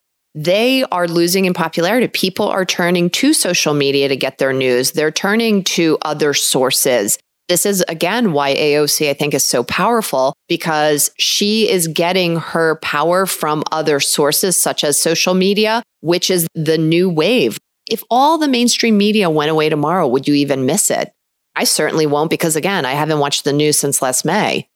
[0.43, 2.07] they are losing in popularity.
[2.07, 4.91] People are turning to social media to get their news.
[4.91, 7.19] They're turning to other sources.
[7.49, 12.75] This is again why AOC I think is so powerful because she is getting her
[12.75, 17.57] power from other sources such as social media, which is the new wave.
[17.89, 21.11] If all the mainstream media went away tomorrow, would you even miss it?
[21.55, 24.69] I certainly won't because again, I haven't watched the news since last May.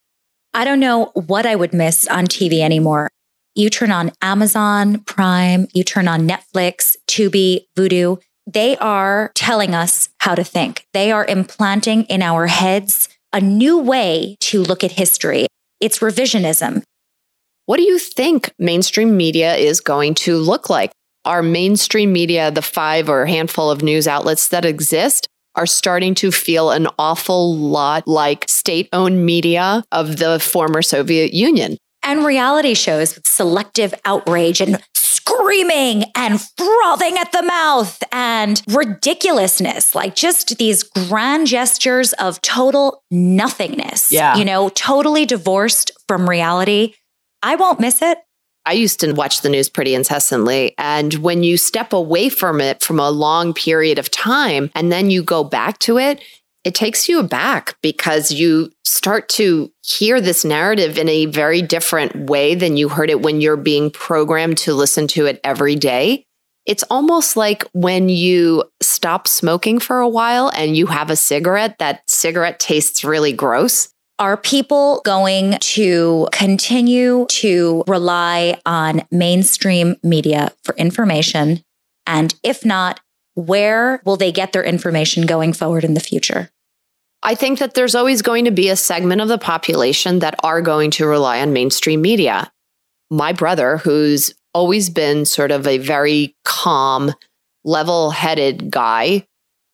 [0.53, 3.09] I don't know what I would miss on TV anymore.
[3.55, 8.19] You turn on Amazon Prime, you turn on Netflix, Tubi, Vudu.
[8.47, 10.87] They are telling us how to think.
[10.93, 15.45] They are implanting in our heads a new way to look at history.
[15.79, 16.81] It's revisionism.
[17.67, 20.91] What do you think mainstream media is going to look like?
[21.23, 26.31] Our mainstream media, the five or handful of news outlets that exist, are starting to
[26.31, 31.77] feel an awful lot like state owned media of the former Soviet Union.
[32.03, 39.95] And reality shows with selective outrage and screaming and frothing at the mouth and ridiculousness,
[39.95, 44.11] like just these grand gestures of total nothingness.
[44.11, 44.35] Yeah.
[44.35, 46.93] You know, totally divorced from reality.
[47.41, 48.17] I won't miss it.
[48.65, 50.73] I used to watch the news pretty incessantly.
[50.77, 55.09] And when you step away from it from a long period of time and then
[55.09, 56.21] you go back to it,
[56.63, 62.29] it takes you aback because you start to hear this narrative in a very different
[62.29, 66.25] way than you heard it when you're being programmed to listen to it every day.
[66.65, 71.77] It's almost like when you stop smoking for a while and you have a cigarette,
[71.79, 73.89] that cigarette tastes really gross.
[74.19, 81.61] Are people going to continue to rely on mainstream media for information?
[82.07, 83.01] And if not,
[83.35, 86.49] where will they get their information going forward in the future?
[87.23, 90.61] I think that there's always going to be a segment of the population that are
[90.61, 92.51] going to rely on mainstream media.
[93.09, 97.13] My brother, who's always been sort of a very calm,
[97.63, 99.25] level headed guy,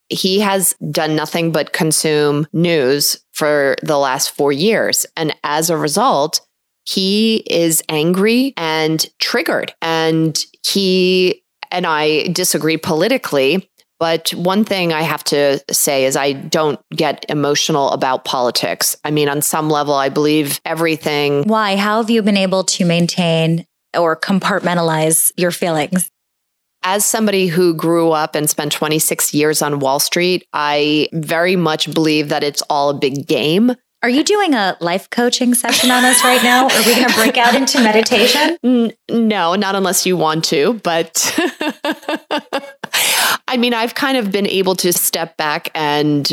[0.09, 5.05] he has done nothing but consume news for the last four years.
[5.15, 6.41] And as a result,
[6.85, 9.73] he is angry and triggered.
[9.81, 13.69] And he and I disagree politically.
[13.99, 18.95] But one thing I have to say is I don't get emotional about politics.
[19.03, 21.43] I mean, on some level, I believe everything.
[21.43, 21.75] Why?
[21.75, 26.09] How have you been able to maintain or compartmentalize your feelings?
[26.81, 31.93] As somebody who grew up and spent 26 years on Wall Street, I very much
[31.93, 33.73] believe that it's all a big game.
[34.01, 36.69] Are you doing a life coaching session on us right now?
[36.69, 38.57] Are we going to break out into meditation?
[39.11, 41.37] No, not unless you want to, but
[43.49, 46.31] I mean, I've kind of been able to step back and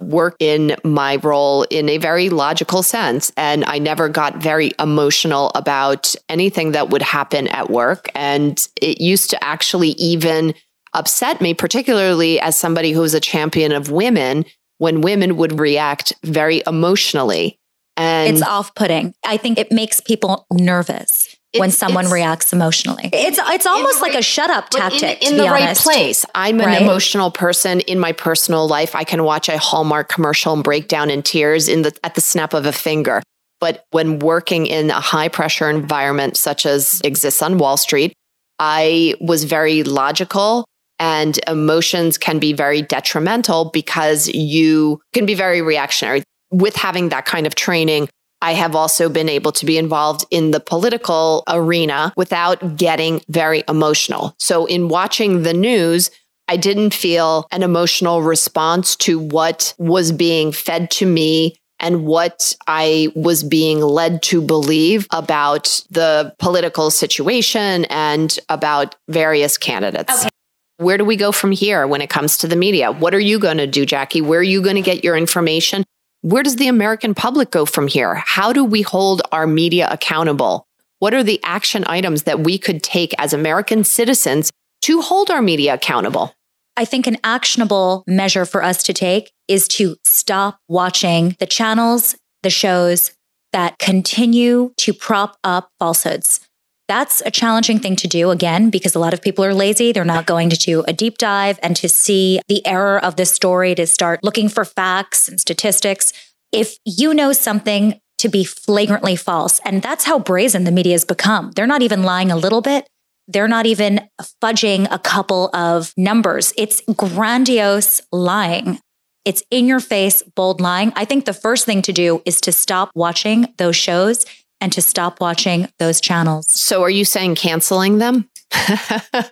[0.00, 3.30] work in my role in a very logical sense.
[3.36, 8.08] And I never got very emotional about anything that would happen at work.
[8.14, 10.54] And it used to actually even
[10.94, 14.46] upset me, particularly as somebody who was a champion of women,
[14.78, 17.58] when women would react very emotionally.
[17.98, 19.14] And it's off putting.
[19.26, 23.10] I think it makes people nervous when someone reacts emotionally.
[23.12, 25.22] It's it's almost like a shut up tactic.
[25.22, 26.24] In, in the right place.
[26.34, 26.82] I'm an right?
[26.82, 28.94] emotional person in my personal life.
[28.94, 32.20] I can watch a Hallmark commercial and break down in tears in the at the
[32.20, 33.22] snap of a finger.
[33.60, 38.12] But when working in a high pressure environment such as exists on Wall Street,
[38.58, 40.66] I was very logical
[40.98, 46.22] and emotions can be very detrimental because you can be very reactionary.
[46.52, 48.08] With having that kind of training,
[48.42, 53.64] I have also been able to be involved in the political arena without getting very
[53.68, 54.34] emotional.
[54.38, 56.10] So, in watching the news,
[56.48, 62.56] I didn't feel an emotional response to what was being fed to me and what
[62.66, 70.20] I was being led to believe about the political situation and about various candidates.
[70.20, 70.30] Okay.
[70.78, 72.92] Where do we go from here when it comes to the media?
[72.92, 74.20] What are you going to do, Jackie?
[74.20, 75.84] Where are you going to get your information?
[76.22, 78.14] Where does the American public go from here?
[78.14, 80.66] How do we hold our media accountable?
[80.98, 84.50] What are the action items that we could take as American citizens
[84.82, 86.32] to hold our media accountable?
[86.76, 92.16] I think an actionable measure for us to take is to stop watching the channels,
[92.42, 93.12] the shows
[93.52, 96.45] that continue to prop up falsehoods.
[96.88, 99.90] That's a challenging thing to do again, because a lot of people are lazy.
[99.90, 103.26] They're not going to do a deep dive and to see the error of the
[103.26, 106.12] story, to start looking for facts and statistics.
[106.52, 111.04] If you know something to be flagrantly false, and that's how brazen the media has
[111.04, 112.88] become, they're not even lying a little bit.
[113.28, 114.08] They're not even
[114.40, 116.52] fudging a couple of numbers.
[116.56, 118.78] It's grandiose lying.
[119.24, 120.92] It's in your face, bold lying.
[120.94, 124.24] I think the first thing to do is to stop watching those shows
[124.60, 126.48] and to stop watching those channels.
[126.48, 128.28] So, are you saying canceling them?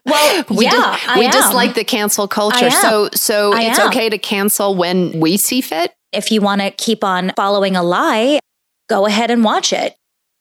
[0.04, 2.70] well, we yeah, we dislike the cancel culture.
[2.70, 3.88] So, so I it's am.
[3.88, 5.94] okay to cancel when we see fit.
[6.12, 8.40] If you want to keep on following a lie,
[8.88, 9.94] go ahead and watch it.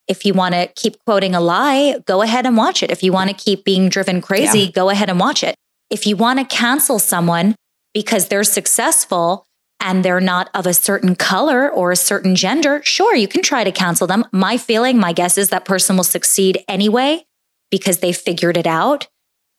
[0.07, 2.91] If you want to keep quoting a lie, go ahead and watch it.
[2.91, 4.71] If you want to keep being driven crazy, yeah.
[4.71, 5.55] go ahead and watch it.
[5.89, 7.55] If you want to cancel someone
[7.93, 9.45] because they're successful
[9.83, 13.63] and they're not of a certain color or a certain gender, sure, you can try
[13.63, 14.25] to cancel them.
[14.31, 17.25] My feeling, my guess is that person will succeed anyway
[17.69, 19.07] because they figured it out.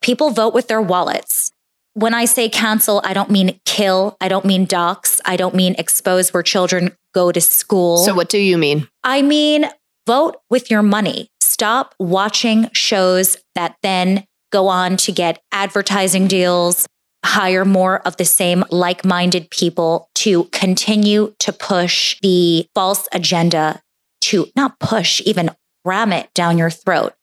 [0.00, 1.52] People vote with their wallets.
[1.92, 4.16] When I say cancel, I don't mean kill.
[4.20, 5.20] I don't mean dox.
[5.24, 7.98] I don't mean expose where children go to school.
[7.98, 8.88] So, what do you mean?
[9.04, 9.68] I mean
[10.06, 11.28] vote with your money.
[11.40, 16.86] Stop watching shows that then go on to get advertising deals,
[17.24, 23.80] hire more of the same like minded people to continue to push the false agenda,
[24.20, 25.50] to not push, even
[25.84, 27.14] ram it down your throat.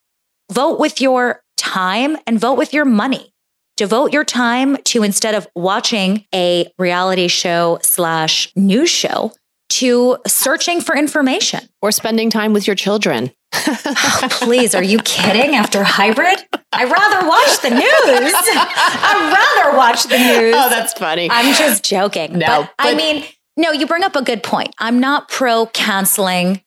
[0.51, 3.31] Vote with your time and vote with your money.
[3.77, 9.31] Devote your time to instead of watching a reality show slash news show
[9.69, 13.31] to searching for information or spending time with your children.
[13.53, 15.55] Oh, please, are you kidding?
[15.55, 18.33] After hybrid, I'd rather watch the news.
[18.47, 20.55] I'd rather watch the news.
[20.57, 21.29] Oh, that's funny.
[21.29, 22.39] I'm just joking.
[22.39, 23.25] No, but, but I mean,
[23.57, 24.73] no, you bring up a good point.
[24.79, 26.61] I'm not pro canceling.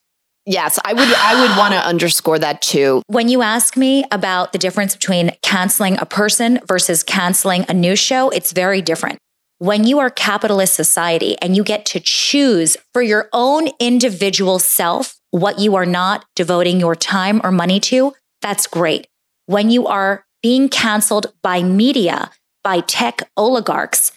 [0.46, 3.02] Yes, I would I would want to underscore that too.
[3.06, 7.98] When you ask me about the difference between canceling a person versus canceling a news
[7.98, 9.18] show, it's very different.
[9.58, 15.16] When you are capitalist society and you get to choose for your own individual self
[15.34, 19.08] what you are not devoting your time or money to, that's great.
[19.46, 22.30] When you are being canceled by media,
[22.62, 24.12] by tech oligarchs,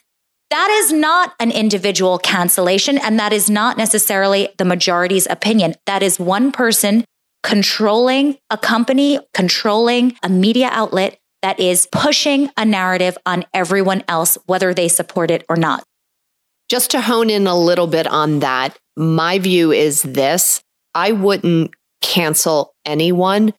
[0.51, 2.99] that is not an individual cancellation.
[2.99, 5.73] And that is not necessarily the majority's opinion.
[5.87, 7.03] That is one person
[7.41, 14.37] controlling a company, controlling a media outlet that is pushing a narrative on everyone else,
[14.45, 15.83] whether they support it or not.
[16.69, 20.61] Just to hone in a little bit on that, my view is this
[20.97, 23.53] I wouldn't cancel anyone.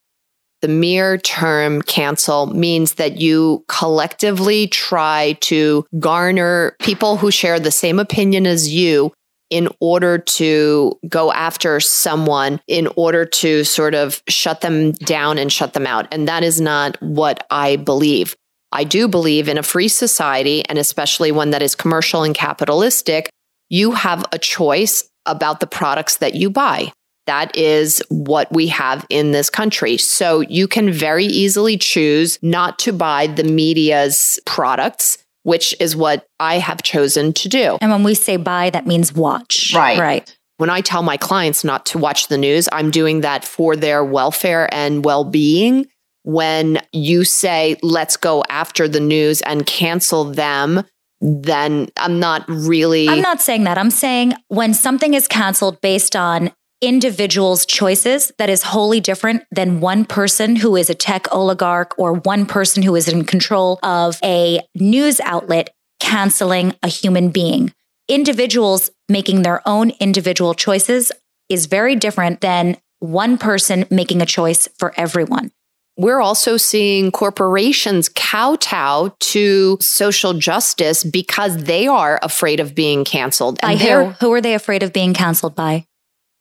[0.60, 7.70] The mere term cancel means that you collectively try to garner people who share the
[7.70, 9.12] same opinion as you
[9.50, 15.52] in order to go after someone, in order to sort of shut them down and
[15.52, 16.08] shut them out.
[16.10, 18.34] And that is not what I believe.
[18.72, 23.30] I do believe in a free society, and especially one that is commercial and capitalistic.
[23.68, 26.90] You have a choice about the products that you buy.
[27.28, 29.98] That is what we have in this country.
[29.98, 36.26] So you can very easily choose not to buy the media's products, which is what
[36.40, 37.76] I have chosen to do.
[37.82, 39.74] And when we say buy, that means watch.
[39.76, 39.98] Right.
[39.98, 40.38] Right.
[40.56, 44.02] When I tell my clients not to watch the news, I'm doing that for their
[44.02, 45.86] welfare and well being.
[46.22, 50.82] When you say, let's go after the news and cancel them,
[51.20, 53.06] then I'm not really.
[53.08, 53.76] I'm not saying that.
[53.76, 59.80] I'm saying when something is canceled based on individuals' choices that is wholly different than
[59.80, 64.18] one person who is a tech oligarch or one person who is in control of
[64.22, 65.70] a news outlet
[66.00, 67.72] canceling a human being.
[68.08, 71.12] Individuals making their own individual choices
[71.48, 75.50] is very different than one person making a choice for everyone.
[75.96, 83.60] We're also seeing corporations kowtow to social justice because they are afraid of being canceled.
[83.60, 83.86] By And who?
[83.86, 85.86] they're Who are they afraid of being canceled by?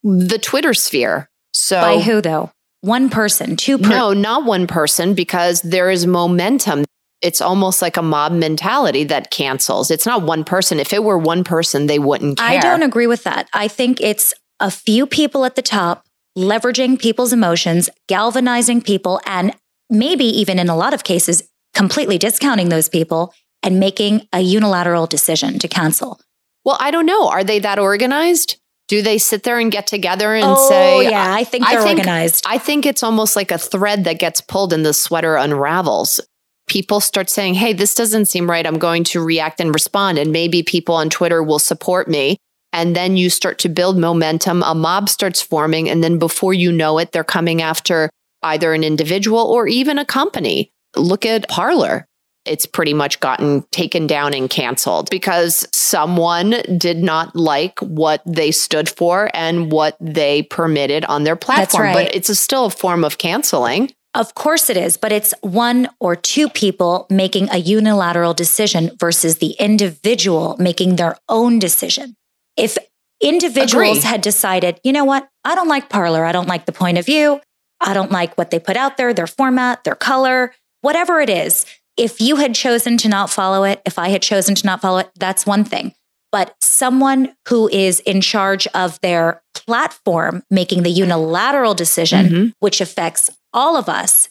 [0.02, 1.28] The Twitter sphere.
[1.52, 2.50] So By who though?
[2.80, 6.84] One person, two per- No, not one person, because there is momentum.
[7.20, 9.90] It's almost like a mob mentality that cancels.
[9.90, 10.78] It's not one person.
[10.78, 12.46] If it were one person, they wouldn't care.
[12.46, 13.48] I don't agree with that.
[13.52, 16.04] I think it's a few people at the top
[16.36, 19.52] leveraging people's emotions, galvanizing people, and
[19.90, 21.42] maybe even in a lot of cases,
[21.74, 23.34] completely discounting those people
[23.64, 26.20] and making a unilateral decision to cancel.
[26.64, 27.28] Well, I don't know.
[27.28, 28.56] Are they that organized?
[28.88, 31.82] Do they sit there and get together and say, oh, say, yeah, I think they're
[31.82, 32.44] think- organized.
[32.46, 36.20] I think it's almost like a thread that gets pulled and the sweater unravels.
[36.68, 38.66] People start saying, Hey, this doesn't seem right.
[38.66, 40.18] I'm going to react and respond.
[40.18, 42.36] And maybe people on Twitter will support me.
[42.72, 44.62] And then you start to build momentum.
[44.62, 45.88] A mob starts forming.
[45.88, 48.10] And then before you know it, they're coming after
[48.42, 50.70] either an individual or even a company.
[50.96, 52.06] Look at Parler.
[52.48, 58.50] It's pretty much gotten taken down and canceled because someone did not like what they
[58.50, 61.84] stood for and what they permitted on their platform.
[61.84, 62.06] right.
[62.06, 63.92] But it's a still a form of canceling.
[64.14, 69.38] Of course it is, but it's one or two people making a unilateral decision versus
[69.38, 72.16] the individual making their own decision.
[72.56, 72.78] If
[73.20, 74.08] individuals Agree.
[74.08, 77.06] had decided, you know what, I don't like Parler, I don't like the point of
[77.06, 77.40] view,
[77.80, 81.66] I don't like what they put out there, their format, their color, whatever it is,
[81.98, 84.98] if you had chosen to not follow it, if I had chosen to not follow
[84.98, 85.94] it, that's one thing.
[86.30, 92.52] But someone who is in charge of their platform making the unilateral decision, Mhm.
[92.60, 94.28] which affects all of us,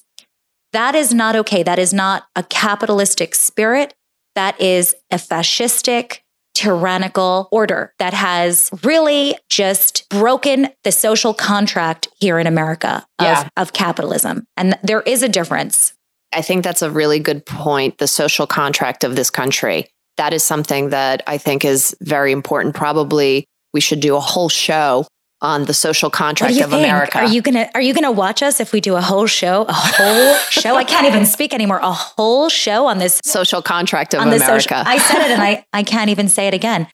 [0.73, 1.63] that is not okay.
[1.63, 3.93] That is not a capitalistic spirit.
[4.35, 6.19] That is a fascistic,
[6.53, 13.49] tyrannical order that has really just broken the social contract here in America of, Yeah.
[13.57, 14.45] of capitalism.
[14.57, 15.93] And there is a difference.
[16.33, 17.97] I think that's a really good point.
[17.97, 19.87] The social contract of this country.
[20.17, 22.75] That is something that I think is very important.
[22.75, 25.05] Probably we should do a whole show
[25.41, 26.83] on the social contract of think?
[26.83, 27.19] America.
[27.19, 29.65] Are you gonna Are you gonna watch us if we do a whole show?
[29.67, 30.75] A whole show?
[30.75, 31.77] I can't even speak anymore.
[31.77, 34.45] A whole show on this social contract of America.
[34.45, 34.77] social.
[34.77, 36.87] I said it and I I can't even say it again.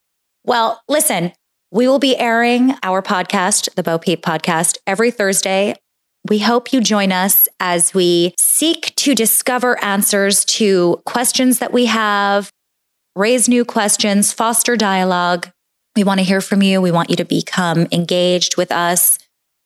[0.46, 1.32] Well, listen,
[1.72, 5.76] we will be airing our podcast, the Bo Peep podcast, every Thursday.
[6.30, 11.88] We hope you join us as we seek to discover answers to questions that we
[11.88, 12.50] have,
[13.14, 15.50] raise new questions, foster dialogue.
[15.98, 16.82] We want to hear from you.
[16.82, 19.20] We want you to become engaged with us.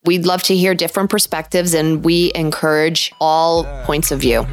[0.06, 4.44] We'd love to hear different perspectives and we encourage all points of view.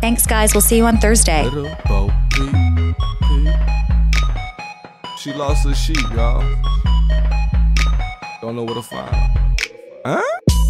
[0.00, 0.54] Thanks, guys.
[0.54, 1.44] We'll see you on Thursday.
[1.44, 3.54] Little Bo Peep, Peep.
[5.18, 6.42] She lost her sheep, y'all.
[8.40, 9.54] Don't know where to find her.
[10.04, 10.61] Huh?